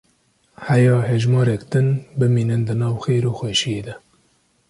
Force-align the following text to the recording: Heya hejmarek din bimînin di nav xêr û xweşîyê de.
Heya 0.67 0.95
hejmarek 1.09 1.61
din 1.71 1.87
bimînin 2.17 2.61
di 2.67 2.73
nav 2.79 2.95
xêr 3.03 3.23
û 3.31 3.31
xweşîyê 3.39 3.81
de. 3.87 3.95